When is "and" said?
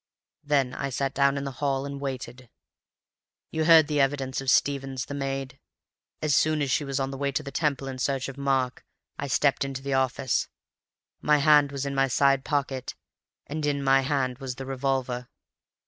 1.85-2.01, 13.45-13.63